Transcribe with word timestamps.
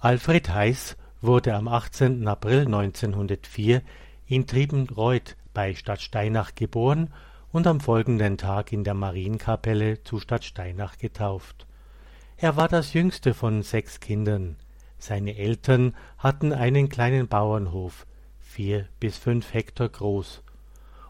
Alfred 0.00 0.48
Heiß 0.48 0.96
wurde 1.22 1.56
am 1.56 1.66
18. 1.66 2.28
April 2.28 2.66
1904 2.66 3.82
in 4.28 4.46
Triebenreuth 4.46 5.36
bei 5.52 5.74
Stadtsteinach 5.74 6.54
geboren 6.54 7.12
und 7.50 7.66
am 7.66 7.80
folgenden 7.80 8.38
Tag 8.38 8.72
in 8.72 8.84
der 8.84 8.94
Marienkapelle 8.94 10.04
zu 10.04 10.20
Stadtsteinach 10.20 10.98
getauft. 10.98 11.66
Er 12.36 12.54
war 12.56 12.68
das 12.68 12.92
jüngste 12.92 13.34
von 13.34 13.64
sechs 13.64 13.98
Kindern. 13.98 14.54
Seine 14.98 15.36
Eltern 15.36 15.96
hatten 16.16 16.52
einen 16.52 16.88
kleinen 16.88 17.26
Bauernhof, 17.26 18.06
vier 18.38 18.86
bis 19.00 19.18
fünf 19.18 19.52
Hektar 19.52 19.88
groß. 19.88 20.44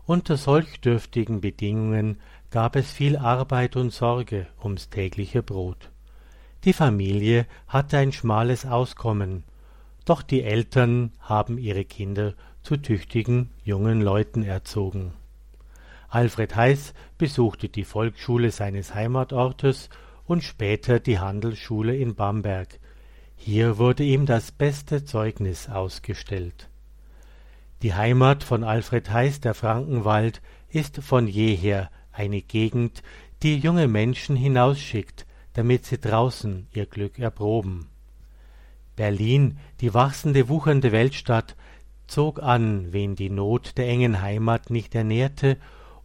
Unter 0.06 0.38
solch 0.38 0.80
dürftigen 0.80 1.42
Bedingungen 1.42 2.22
gab 2.50 2.74
es 2.74 2.90
viel 2.90 3.18
Arbeit 3.18 3.76
und 3.76 3.92
Sorge 3.92 4.46
ums 4.62 4.88
tägliche 4.88 5.42
Brot. 5.42 5.90
Die 6.64 6.72
Familie 6.72 7.46
hatte 7.68 7.98
ein 7.98 8.12
schmales 8.12 8.66
Auskommen, 8.66 9.44
doch 10.04 10.22
die 10.22 10.42
Eltern 10.42 11.12
haben 11.20 11.58
ihre 11.58 11.84
Kinder 11.84 12.34
zu 12.62 12.76
tüchtigen 12.76 13.50
jungen 13.62 14.00
Leuten 14.00 14.42
erzogen. 14.42 15.12
Alfred 16.08 16.56
Heiß 16.56 16.94
besuchte 17.18 17.68
die 17.68 17.84
Volksschule 17.84 18.50
seines 18.50 18.94
Heimatortes 18.94 19.90
und 20.24 20.42
später 20.42 21.00
die 21.00 21.18
Handelsschule 21.18 21.96
in 21.96 22.14
Bamberg. 22.14 22.80
Hier 23.36 23.78
wurde 23.78 24.02
ihm 24.02 24.26
das 24.26 24.50
beste 24.50 25.04
Zeugnis 25.04 25.68
ausgestellt. 25.68 26.68
Die 27.82 27.94
Heimat 27.94 28.42
von 28.42 28.64
Alfred 28.64 29.10
Heiß, 29.10 29.40
der 29.40 29.54
Frankenwald, 29.54 30.42
ist 30.68 30.96
von 30.96 31.28
jeher 31.28 31.90
eine 32.10 32.42
Gegend, 32.42 33.02
die 33.44 33.56
junge 33.58 33.86
Menschen 33.86 34.34
hinausschickt, 34.34 35.27
damit 35.58 35.86
sie 35.86 35.98
draußen 35.98 36.68
ihr 36.72 36.86
Glück 36.86 37.18
erproben. 37.18 37.88
Berlin, 38.94 39.58
die 39.80 39.92
wachsende, 39.92 40.48
wuchernde 40.48 40.92
Weltstadt, 40.92 41.56
zog 42.06 42.40
an, 42.40 42.92
wen 42.92 43.16
die 43.16 43.28
Not 43.28 43.76
der 43.76 43.88
engen 43.88 44.22
Heimat 44.22 44.70
nicht 44.70 44.94
ernährte 44.94 45.56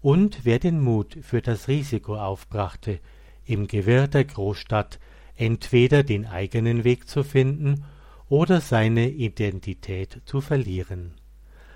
und 0.02 0.44
wer 0.44 0.58
den 0.58 0.82
Mut 0.82 1.20
für 1.22 1.44
das 1.44 1.68
Risiko 1.68 2.18
aufbrachte, 2.18 3.00
im 3.46 3.68
Gewirr 3.68 4.08
der 4.08 4.26
Großstadt 4.26 5.00
entweder 5.36 6.02
den 6.02 6.26
eigenen 6.26 6.84
Weg 6.84 7.08
zu 7.08 7.24
finden 7.24 7.86
oder 8.30 8.60
seine 8.60 9.08
Identität 9.08 10.24
zu 10.26 10.42
verlieren. 10.42 11.14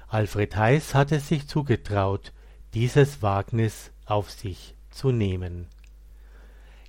Alfred 0.08 0.56
Heiß 0.56 0.96
hat 0.96 1.12
es 1.12 1.28
sich 1.28 1.48
zugetraut, 1.48 2.34
dieses 2.74 3.22
Wagnis 3.22 3.92
auf 4.08 4.32
sich 4.32 4.74
zu 4.90 5.12
nehmen. 5.12 5.68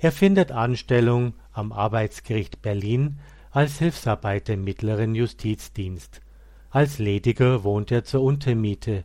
Er 0.01 0.13
findet 0.13 0.53
Anstellung 0.53 1.35
am 1.53 1.73
Arbeitsgericht 1.73 2.63
Berlin 2.63 3.19
als 3.51 3.79
Hilfsarbeiter 3.79 4.55
im 4.55 4.63
mittleren 4.63 5.17
Justizdienst. 5.17 6.21
Als 6.71 6.99
Lediger 6.99 7.65
wohnt 7.65 7.91
er 7.91 8.05
zur 8.05 8.23
Untermiete. 8.23 9.05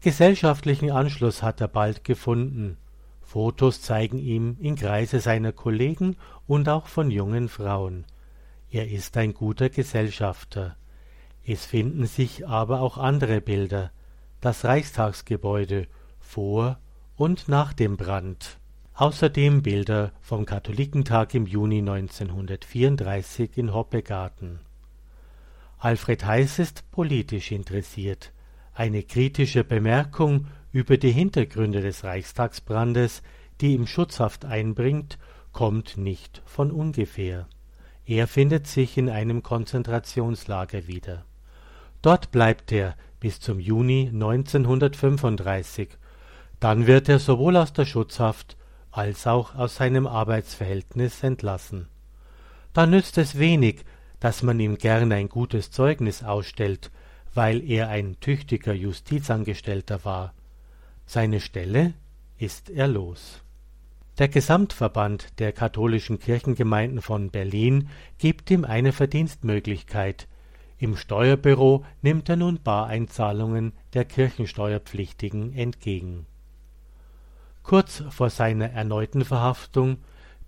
Gesellschaftlichen 0.00 0.90
Anschluss 0.90 1.42
hat 1.42 1.60
er 1.60 1.68
bald 1.68 2.02
gefunden. 2.02 2.78
Fotos 3.20 3.82
zeigen 3.82 4.18
ihm 4.18 4.56
in 4.58 4.74
Kreise 4.74 5.20
seiner 5.20 5.52
Kollegen 5.52 6.16
und 6.46 6.68
auch 6.68 6.88
von 6.88 7.10
jungen 7.10 7.48
Frauen. 7.48 8.04
Er 8.70 8.88
ist 8.88 9.16
ein 9.16 9.34
guter 9.34 9.68
Gesellschafter. 9.68 10.76
Es 11.44 11.64
finden 11.64 12.06
sich 12.06 12.48
aber 12.48 12.80
auch 12.80 12.98
andere 12.98 13.40
Bilder. 13.40 13.92
Das 14.40 14.64
Reichstagsgebäude 14.64 15.86
vor 16.18 16.78
und 17.16 17.48
nach 17.48 17.72
dem 17.72 17.96
Brand. 17.96 18.58
Außerdem 19.00 19.62
Bilder 19.62 20.10
vom 20.20 20.44
Katholikentag 20.44 21.32
im 21.32 21.46
Juni 21.46 21.78
1934 21.78 23.56
in 23.56 23.72
Hoppegarten. 23.72 24.58
Alfred 25.78 26.24
Heiß 26.24 26.58
ist 26.58 26.90
politisch 26.90 27.52
interessiert. 27.52 28.32
Eine 28.74 29.04
kritische 29.04 29.62
Bemerkung 29.62 30.46
über 30.72 30.96
die 30.96 31.12
Hintergründe 31.12 31.80
des 31.80 32.02
Reichstagsbrandes, 32.02 33.22
die 33.60 33.74
ihm 33.74 33.86
Schutzhaft 33.86 34.44
einbringt, 34.44 35.16
kommt 35.52 35.96
nicht 35.96 36.42
von 36.44 36.72
ungefähr. 36.72 37.46
Er 38.04 38.26
findet 38.26 38.66
sich 38.66 38.98
in 38.98 39.08
einem 39.08 39.44
Konzentrationslager 39.44 40.88
wieder. 40.88 41.24
Dort 42.02 42.32
bleibt 42.32 42.72
er 42.72 42.96
bis 43.20 43.38
zum 43.38 43.60
Juni 43.60 44.10
1935. 44.12 45.90
Dann 46.58 46.88
wird 46.88 47.08
er 47.08 47.20
sowohl 47.20 47.56
aus 47.56 47.72
der 47.72 47.84
Schutzhaft 47.84 48.57
als 48.90 49.26
auch 49.26 49.54
aus 49.54 49.76
seinem 49.76 50.06
Arbeitsverhältnis 50.06 51.22
entlassen. 51.22 51.88
Da 52.72 52.86
nützt 52.86 53.18
es 53.18 53.38
wenig, 53.38 53.84
dass 54.20 54.42
man 54.42 54.58
ihm 54.58 54.78
gern 54.78 55.12
ein 55.12 55.28
gutes 55.28 55.70
Zeugnis 55.70 56.22
ausstellt, 56.22 56.90
weil 57.34 57.62
er 57.68 57.88
ein 57.88 58.18
tüchtiger 58.20 58.72
Justizangestellter 58.72 60.04
war. 60.04 60.34
Seine 61.06 61.40
Stelle 61.40 61.94
ist 62.38 62.70
er 62.70 62.88
los. 62.88 63.42
Der 64.18 64.28
Gesamtverband 64.28 65.38
der 65.38 65.52
katholischen 65.52 66.18
Kirchengemeinden 66.18 67.00
von 67.00 67.30
Berlin 67.30 67.88
gibt 68.18 68.50
ihm 68.50 68.64
eine 68.64 68.92
Verdienstmöglichkeit, 68.92 70.26
im 70.80 70.96
Steuerbüro 70.96 71.84
nimmt 72.02 72.28
er 72.28 72.36
nun 72.36 72.60
Bareinzahlungen 72.62 73.72
der 73.94 74.04
Kirchensteuerpflichtigen 74.04 75.52
entgegen. 75.52 76.26
Kurz 77.68 78.02
vor 78.08 78.30
seiner 78.30 78.70
erneuten 78.70 79.26
Verhaftung 79.26 79.98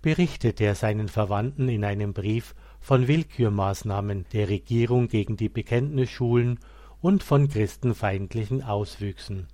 berichtet 0.01 0.59
er 0.59 0.73
seinen 0.73 1.07
Verwandten 1.07 1.69
in 1.69 1.85
einem 1.85 2.13
Brief 2.13 2.55
von 2.79 3.07
Willkürmaßnahmen 3.07 4.25
der 4.33 4.49
Regierung 4.49 5.07
gegen 5.07 5.37
die 5.37 5.47
Bekenntnisschulen 5.47 6.59
und 6.99 7.21
von 7.21 7.47
christenfeindlichen 7.47 8.63
Auswüchsen. 8.63 9.45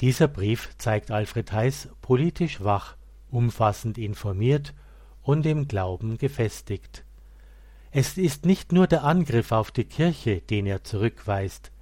Dieser 0.00 0.26
Brief 0.26 0.70
zeigt 0.78 1.10
Alfred 1.10 1.52
Heiß 1.52 1.90
politisch 2.00 2.64
wach, 2.64 2.96
umfassend 3.30 3.98
informiert 3.98 4.72
und 5.20 5.44
im 5.44 5.68
Glauben 5.68 6.16
gefestigt. 6.16 7.04
Es 7.90 8.16
ist 8.16 8.46
nicht 8.46 8.72
nur 8.72 8.86
der 8.86 9.04
Angriff 9.04 9.52
auf 9.52 9.70
die 9.70 9.84
Kirche, 9.84 10.40
den 10.40 10.64
er 10.64 10.82
zurückweist, 10.82 11.72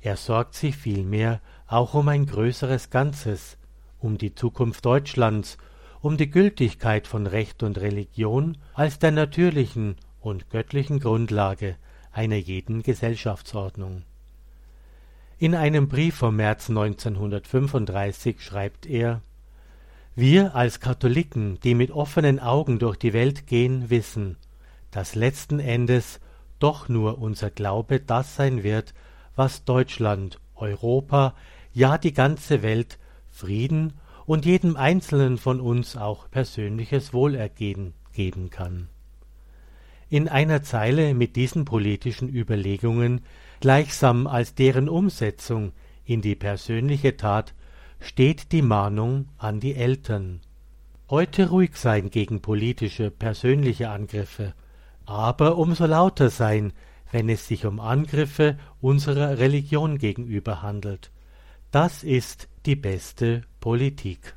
er 0.00 0.16
sorgt 0.16 0.56
sich 0.56 0.76
vielmehr 0.76 1.40
auch 1.68 1.94
um 1.94 2.08
ein 2.08 2.26
größeres 2.26 2.90
Ganzes, 2.90 3.56
um 3.98 4.18
die 4.18 4.34
Zukunft 4.34 4.84
Deutschlands, 4.84 5.58
um 6.00 6.16
die 6.16 6.30
Gültigkeit 6.30 7.06
von 7.06 7.26
Recht 7.26 7.62
und 7.62 7.78
Religion 7.78 8.58
als 8.74 8.98
der 8.98 9.12
natürlichen 9.12 9.96
und 10.20 10.50
göttlichen 10.50 11.00
Grundlage 11.00 11.76
einer 12.12 12.36
jeden 12.36 12.82
Gesellschaftsordnung. 12.82 14.02
In 15.38 15.54
einem 15.54 15.88
Brief 15.88 16.16
vom 16.16 16.36
März 16.36 16.70
1935 16.70 18.40
schreibt 18.40 18.86
er 18.86 19.20
Wir 20.14 20.54
als 20.54 20.80
Katholiken, 20.80 21.60
die 21.60 21.74
mit 21.74 21.90
offenen 21.90 22.40
Augen 22.40 22.78
durch 22.78 22.96
die 22.96 23.12
Welt 23.12 23.46
gehen, 23.46 23.90
wissen, 23.90 24.36
dass 24.90 25.14
letzten 25.14 25.60
Endes 25.60 26.20
doch 26.58 26.88
nur 26.88 27.18
unser 27.18 27.50
Glaube 27.50 28.00
das 28.00 28.34
sein 28.36 28.62
wird, 28.62 28.94
was 29.34 29.64
Deutschland, 29.64 30.40
Europa, 30.54 31.34
ja 31.74 31.98
die 31.98 32.14
ganze 32.14 32.62
Welt 32.62 32.98
Frieden 33.36 33.92
und 34.24 34.46
jedem 34.46 34.76
Einzelnen 34.76 35.36
von 35.36 35.60
uns 35.60 35.96
auch 35.96 36.30
persönliches 36.30 37.12
Wohlergehen 37.12 37.92
geben 38.14 38.48
kann. 38.48 38.88
In 40.08 40.28
einer 40.28 40.62
Zeile 40.62 41.12
mit 41.12 41.36
diesen 41.36 41.66
politischen 41.66 42.28
Überlegungen, 42.28 43.20
gleichsam 43.60 44.26
als 44.26 44.54
deren 44.54 44.88
Umsetzung 44.88 45.72
in 46.04 46.22
die 46.22 46.34
persönliche 46.34 47.18
Tat, 47.18 47.52
steht 48.00 48.52
die 48.52 48.62
Mahnung 48.62 49.28
an 49.36 49.60
die 49.60 49.74
Eltern. 49.74 50.40
Heute 51.10 51.50
ruhig 51.50 51.76
sein 51.76 52.08
gegen 52.10 52.40
politische, 52.40 53.10
persönliche 53.10 53.90
Angriffe, 53.90 54.54
aber 55.04 55.58
umso 55.58 55.84
lauter 55.84 56.30
sein, 56.30 56.72
wenn 57.12 57.28
es 57.28 57.46
sich 57.46 57.66
um 57.66 57.80
Angriffe 57.80 58.58
unserer 58.80 59.38
Religion 59.38 59.98
gegenüber 59.98 60.62
handelt. 60.62 61.10
Das 61.76 62.04
ist 62.04 62.48
die 62.64 62.74
beste 62.74 63.42
Politik. 63.60 64.34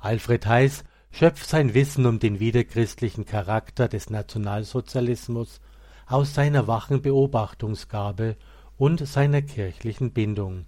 Alfred 0.00 0.46
Heiß 0.46 0.84
schöpft 1.10 1.46
sein 1.46 1.74
Wissen 1.74 2.06
um 2.06 2.18
den 2.18 2.40
widerchristlichen 2.40 3.26
Charakter 3.26 3.88
des 3.88 4.08
Nationalsozialismus 4.08 5.60
aus 6.06 6.32
seiner 6.32 6.66
wachen 6.66 7.02
Beobachtungsgabe 7.02 8.38
und 8.78 9.06
seiner 9.06 9.42
kirchlichen 9.42 10.12
Bindung. 10.12 10.64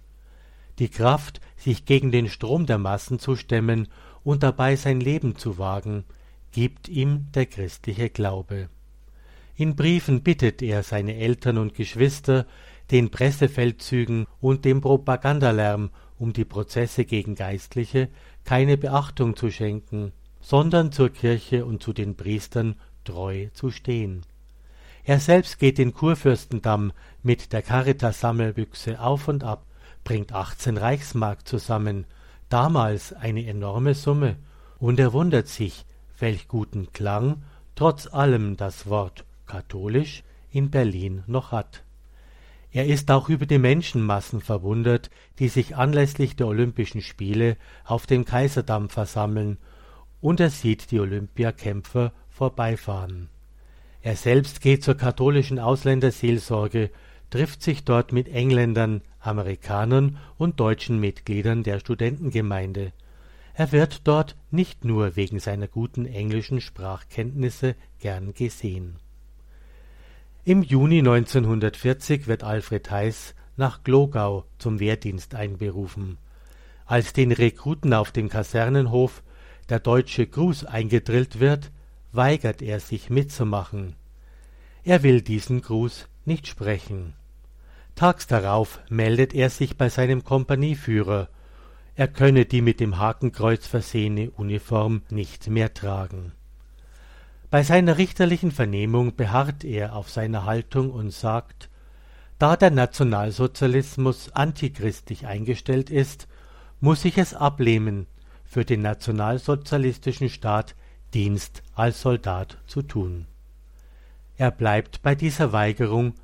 Die 0.77 0.89
Kraft, 0.89 1.41
sich 1.55 1.85
gegen 1.85 2.11
den 2.11 2.29
Strom 2.29 2.67
der 2.67 2.77
Massen 2.77 3.17
zu 3.17 3.35
stemmen 3.35 3.87
und 4.23 4.43
dabei 4.43 4.75
sein 4.75 4.99
Leben 5.01 5.37
zu 5.37 5.57
wagen, 5.57 6.03
gibt 6.51 6.87
ihm 6.87 7.31
der 7.33 7.47
christliche 7.47 8.11
Glaube. 8.11 8.69
In 9.55 9.75
Briefen 9.75 10.21
bittet 10.21 10.61
er 10.61 10.83
seine 10.83 11.15
Eltern 11.15 11.57
und 11.57 11.73
Geschwister, 11.73 12.45
den 12.91 13.09
Pressefeldzügen 13.11 14.27
und 14.39 14.65
dem 14.65 14.81
Propagandalärm 14.81 15.89
um 16.17 16.33
die 16.33 16.45
Prozesse 16.45 17.05
gegen 17.05 17.35
Geistliche 17.35 18.09
keine 18.43 18.77
Beachtung 18.77 19.35
zu 19.35 19.51
schenken, 19.51 20.13
sondern 20.39 20.91
zur 20.91 21.09
Kirche 21.09 21.65
und 21.65 21.83
zu 21.83 21.93
den 21.93 22.15
Priestern 22.15 22.75
treu 23.03 23.47
zu 23.53 23.71
stehen. 23.71 24.25
Er 25.03 25.19
selbst 25.19 25.59
geht 25.59 25.77
den 25.77 25.93
Kurfürstendamm 25.93 26.91
mit 27.23 27.53
der 27.53 27.61
Caritas-Sammelbüchse 27.61 28.99
auf 28.99 29.27
und 29.27 29.43
ab, 29.43 29.65
bringt 30.03 30.33
18 30.33 30.77
Reichsmark 30.77 31.47
zusammen, 31.47 32.05
damals 32.49 33.13
eine 33.13 33.45
enorme 33.45 33.93
Summe, 33.93 34.37
und 34.79 34.99
er 34.99 35.13
wundert 35.13 35.47
sich, 35.47 35.85
welch 36.19 36.47
guten 36.47 36.91
Klang 36.93 37.43
trotz 37.75 38.07
allem 38.07 38.57
das 38.57 38.87
Wort 38.87 39.23
katholisch 39.45 40.23
in 40.51 40.71
Berlin 40.71 41.23
noch 41.27 41.51
hat. 41.51 41.83
Er 42.77 42.85
ist 42.85 43.09
auch 43.09 43.27
über 43.27 43.47
die 43.47 43.57
Menschenmassen 43.57 44.39
verwundert, 44.39 45.09
die 45.39 45.47
sich 45.47 45.75
anlässlich 45.75 46.35
der 46.35 46.45
Olympischen 46.45 47.01
Spiele 47.01 47.57
auf 47.83 48.05
dem 48.05 48.23
Kaiserdamm 48.23 48.89
versammeln, 48.89 49.57
und 50.21 50.39
er 50.39 50.51
sieht 50.51 50.91
die 50.91 50.99
Olympiakämpfer 50.99 52.13
vorbeifahren. 52.29 53.29
Er 54.03 54.15
selbst 54.15 54.61
geht 54.61 54.83
zur 54.83 54.93
katholischen 54.93 55.57
Ausländerseelsorge, 55.57 56.91
trifft 57.31 57.63
sich 57.63 57.83
dort 57.83 58.11
mit 58.11 58.27
Engländern, 58.27 59.01
Amerikanern 59.19 60.19
und 60.37 60.59
deutschen 60.59 60.99
Mitgliedern 60.99 61.63
der 61.63 61.79
Studentengemeinde. 61.79 62.93
Er 63.55 63.71
wird 63.71 64.01
dort 64.07 64.35
nicht 64.51 64.85
nur 64.85 65.15
wegen 65.15 65.39
seiner 65.39 65.67
guten 65.67 66.05
englischen 66.05 66.61
Sprachkenntnisse 66.61 67.73
gern 67.97 68.35
gesehen. 68.35 68.99
Im 70.47 70.63
Juni 70.63 70.99
1940 70.99 72.27
wird 72.27 72.45
Alfred 72.45 72.89
Heiß 72.89 73.35
nach 73.57 73.83
Glogau 73.83 74.45
zum 74.59 74.79
Wehrdienst 74.79 75.35
einberufen. 75.35 76.17
Als 76.85 77.11
den 77.11 77.33
Rekruten 77.33 77.93
auf 77.93 78.13
dem 78.13 78.29
Kasernenhof 78.29 79.23
der 79.67 79.81
deutsche 79.81 80.25
Gruß 80.25 80.63
eingedrillt 80.63 81.41
wird, 81.41 81.69
weigert 82.13 82.61
er 82.61 82.79
sich 82.79 83.09
mitzumachen. 83.09 83.97
Er 84.85 85.03
will 85.03 85.21
diesen 85.21 85.61
Gruß 85.61 86.07
nicht 86.23 86.47
sprechen. 86.47 87.13
Tags 87.95 88.25
darauf 88.25 88.79
meldet 88.87 89.33
er 89.33 89.49
sich 89.49 89.75
bei 89.75 89.89
seinem 89.89 90.23
Kompanieführer, 90.23 91.27
er 91.95 92.07
könne 92.07 92.45
die 92.45 92.61
mit 92.61 92.79
dem 92.79 92.97
Hakenkreuz 92.97 93.67
versehene 93.67 94.31
Uniform 94.31 95.01
nicht 95.09 95.49
mehr 95.49 95.73
tragen. 95.73 96.31
Bei 97.49 97.63
seiner 97.63 97.97
richterlichen 97.97 98.51
Vernehmung 98.51 99.15
beharrt 99.15 99.63
er 99.63 99.95
auf 99.95 100.09
seiner 100.09 100.45
Haltung 100.45 100.91
und 100.91 101.11
sagt, 101.11 101.69
da 102.39 102.57
der 102.57 102.71
Nationalsozialismus 102.71 104.31
antichristlich 104.33 105.25
eingestellt 105.25 105.89
ist, 105.89 106.27
muss 106.81 107.05
ich 107.05 107.17
es 107.17 107.33
ablehnen, 107.33 108.05
für 108.43 108.65
den 108.65 108.81
nationalsozialistischen 108.81 110.29
Staat 110.29 110.75
Dienst 111.13 111.63
als 111.73 112.01
Soldat 112.01 112.57
zu 112.67 112.81
tun. 112.81 113.27
Er 114.37 114.51
bleibt 114.51 115.01
bei 115.01 115.15
dieser 115.15 115.51
Weigerung 115.51 116.15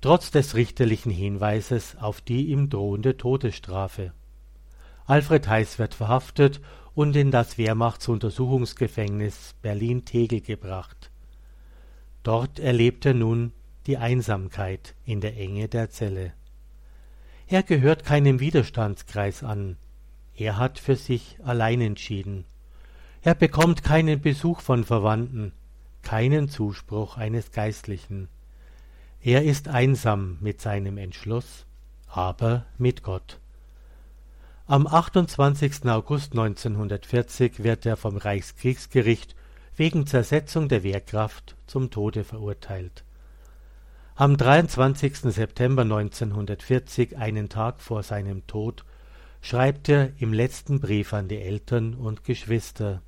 trotz 0.00 0.30
des 0.30 0.54
richterlichen 0.54 1.10
Hinweises 1.10 1.96
auf 1.98 2.20
die 2.20 2.48
ihm 2.48 2.68
drohende 2.68 3.16
Todesstrafe. 3.16 4.12
Alfred 5.06 5.48
Heiß 5.48 5.78
wird 5.78 5.94
verhaftet 5.94 6.60
und 6.96 7.14
in 7.14 7.30
das 7.30 7.58
Wehrmachtsuntersuchungsgefängnis 7.58 9.54
Berlin-Tegel 9.60 10.40
gebracht. 10.40 11.10
Dort 12.22 12.58
erlebt 12.58 13.04
er 13.04 13.12
nun 13.12 13.52
die 13.86 13.98
Einsamkeit 13.98 14.94
in 15.04 15.20
der 15.20 15.36
Enge 15.36 15.68
der 15.68 15.90
Zelle. 15.90 16.32
Er 17.48 17.62
gehört 17.62 18.04
keinem 18.04 18.40
Widerstandskreis 18.40 19.44
an, 19.44 19.76
er 20.34 20.56
hat 20.56 20.78
für 20.78 20.96
sich 20.96 21.36
allein 21.44 21.82
entschieden. 21.82 22.46
Er 23.20 23.34
bekommt 23.34 23.84
keinen 23.84 24.22
Besuch 24.22 24.60
von 24.60 24.82
Verwandten, 24.82 25.52
keinen 26.02 26.48
Zuspruch 26.48 27.18
eines 27.18 27.52
Geistlichen. 27.52 28.28
Er 29.20 29.44
ist 29.44 29.68
einsam 29.68 30.38
mit 30.40 30.62
seinem 30.62 30.96
Entschluss, 30.96 31.66
aber 32.08 32.64
mit 32.78 33.02
Gott. 33.02 33.38
Am 34.66 34.86
28. 34.86 35.86
August 35.86 36.32
1940 36.32 37.62
wird 37.62 37.86
er 37.86 37.96
vom 37.96 38.16
Reichskriegsgericht 38.16 39.36
wegen 39.76 40.06
Zersetzung 40.06 40.68
der 40.68 40.82
Wehrkraft 40.82 41.56
zum 41.66 41.90
Tode 41.90 42.24
verurteilt. 42.24 43.04
Am 44.14 44.36
23. 44.36 45.18
September 45.18 45.82
1940, 45.82 47.16
einen 47.16 47.48
Tag 47.48 47.80
vor 47.80 48.02
seinem 48.02 48.46
Tod, 48.46 48.84
schreibt 49.40 49.88
er 49.88 50.10
im 50.18 50.32
letzten 50.32 50.80
Brief 50.80 51.12
an 51.12 51.28
die 51.28 51.40
Eltern 51.40 51.94
und 51.94 52.24
Geschwister 52.24 53.02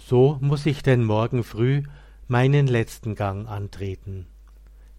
so 0.00 0.38
muss 0.40 0.66
ich 0.66 0.82
denn 0.82 1.04
morgen 1.04 1.44
früh 1.44 1.82
meinen 2.26 2.66
letzten 2.66 3.14
Gang 3.14 3.48
antreten. 3.48 4.26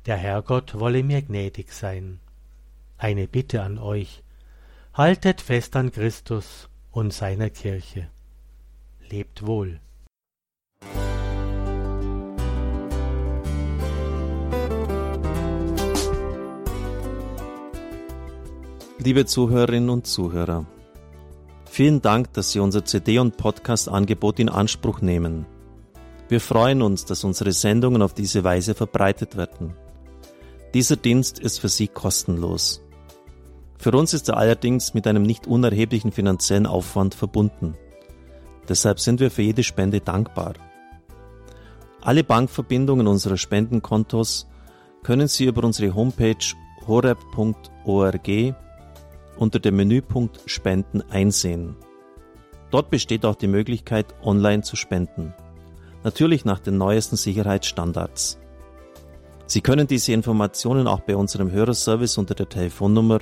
Der 0.05 0.15
Herrgott 0.15 0.79
wolle 0.79 1.03
mir 1.03 1.21
gnädig 1.21 1.73
sein. 1.73 2.19
Eine 2.97 3.27
Bitte 3.27 3.61
an 3.61 3.77
euch, 3.77 4.23
haltet 4.93 5.41
fest 5.41 5.75
an 5.75 5.91
Christus 5.91 6.69
und 6.91 7.13
seiner 7.13 7.49
Kirche. 7.49 8.09
Lebt 9.09 9.45
wohl. 9.45 9.79
Liebe 18.97 19.25
Zuhörerinnen 19.25 19.89
und 19.89 20.05
Zuhörer, 20.05 20.67
Vielen 21.71 22.01
Dank, 22.01 22.33
dass 22.33 22.51
Sie 22.51 22.59
unser 22.59 22.83
CD- 22.83 23.17
und 23.17 23.37
Podcast-Angebot 23.37 24.39
in 24.39 24.49
Anspruch 24.49 24.99
nehmen. 24.99 25.45
Wir 26.27 26.41
freuen 26.41 26.81
uns, 26.81 27.05
dass 27.05 27.23
unsere 27.23 27.53
Sendungen 27.53 28.01
auf 28.01 28.13
diese 28.13 28.43
Weise 28.43 28.75
verbreitet 28.75 29.37
werden. 29.37 29.73
Dieser 30.73 30.97
Dienst 30.97 31.39
ist 31.39 31.59
für 31.59 31.69
Sie 31.69 31.87
kostenlos. 31.87 32.81
Für 33.81 33.93
uns 33.93 34.13
ist 34.13 34.29
er 34.29 34.37
allerdings 34.37 34.93
mit 34.93 35.07
einem 35.07 35.23
nicht 35.23 35.47
unerheblichen 35.47 36.11
finanziellen 36.11 36.67
Aufwand 36.67 37.15
verbunden. 37.15 37.73
Deshalb 38.69 38.99
sind 38.99 39.19
wir 39.19 39.31
für 39.31 39.41
jede 39.41 39.63
Spende 39.63 40.01
dankbar. 40.01 40.53
Alle 41.99 42.23
Bankverbindungen 42.23 43.07
unserer 43.07 43.37
Spendenkontos 43.37 44.47
können 45.01 45.27
Sie 45.27 45.45
über 45.45 45.63
unsere 45.63 45.95
Homepage 45.95 46.35
horeb.org 46.85 48.29
unter 49.37 49.57
dem 49.57 49.75
Menüpunkt 49.77 50.41
Spenden 50.45 51.01
einsehen. 51.09 51.75
Dort 52.69 52.91
besteht 52.91 53.25
auch 53.25 53.35
die 53.35 53.47
Möglichkeit, 53.47 54.13
online 54.21 54.61
zu 54.61 54.75
spenden. 54.75 55.33
Natürlich 56.03 56.45
nach 56.45 56.59
den 56.59 56.77
neuesten 56.77 57.15
Sicherheitsstandards. 57.15 58.37
Sie 59.47 59.61
können 59.61 59.87
diese 59.87 60.13
Informationen 60.13 60.85
auch 60.85 60.99
bei 60.99 61.15
unserem 61.15 61.49
Hörerservice 61.49 62.19
unter 62.19 62.35
der 62.35 62.47
Telefonnummer 62.47 63.21